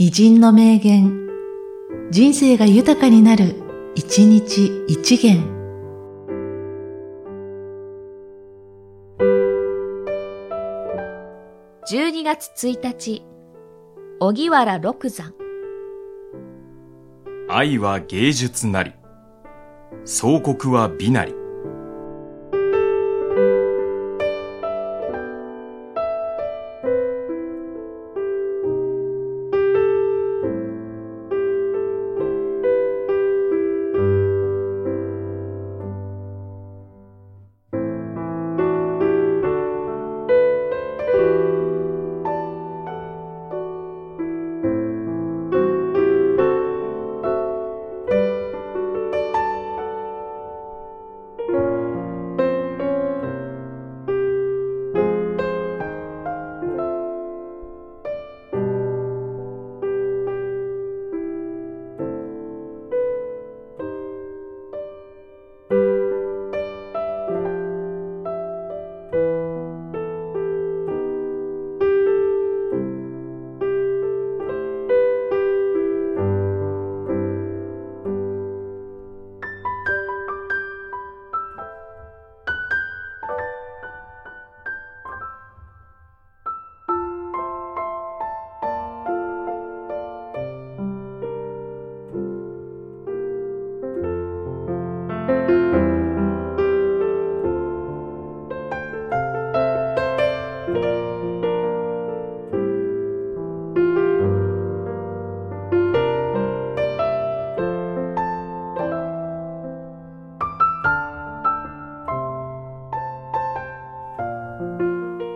[0.00, 1.26] 偉人の名言、
[2.12, 3.56] 人生が豊かになる、
[3.96, 5.42] 一日一元。
[11.90, 13.24] 12月1日、
[14.20, 15.34] 荻原六山。
[17.48, 18.92] 愛は芸術なり、
[20.04, 21.34] 総国は美なり。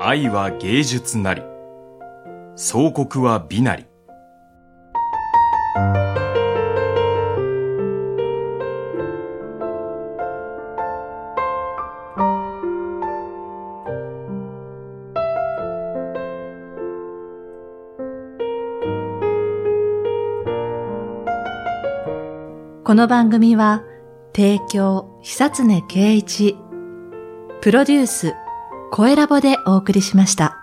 [0.04, 1.42] 愛は芸術なり、
[2.56, 3.86] 総国は美なり。
[22.82, 23.84] この番組は、
[24.34, 26.56] 提供、久常圭一、
[27.60, 28.34] プロデュース、
[28.94, 30.61] 声ラボでお送りしました。